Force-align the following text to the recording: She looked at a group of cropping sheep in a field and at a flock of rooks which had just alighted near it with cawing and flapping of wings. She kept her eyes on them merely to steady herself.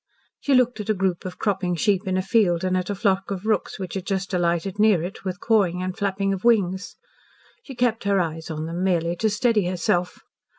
She 0.39 0.55
looked 0.55 0.79
at 0.79 0.89
a 0.89 0.95
group 0.95 1.25
of 1.25 1.37
cropping 1.37 1.75
sheep 1.75 2.07
in 2.07 2.17
a 2.17 2.23
field 2.23 2.63
and 2.63 2.75
at 2.75 2.89
a 2.89 2.95
flock 2.95 3.29
of 3.29 3.45
rooks 3.45 3.77
which 3.77 3.93
had 3.93 4.07
just 4.07 4.33
alighted 4.33 4.79
near 4.79 5.03
it 5.03 5.23
with 5.23 5.39
cawing 5.39 5.83
and 5.83 5.95
flapping 5.95 6.33
of 6.33 6.43
wings. 6.43 6.95
She 7.61 7.75
kept 7.75 8.05
her 8.05 8.19
eyes 8.19 8.49
on 8.49 8.65
them 8.65 8.83
merely 8.83 9.15
to 9.17 9.29
steady 9.29 9.67
herself. 9.67 10.17